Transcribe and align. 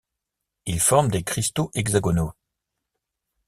Il 0.65 0.79
forme 0.79 1.09
des 1.11 1.21
cristaux 1.21 1.69
hexagonaux. 1.75 2.33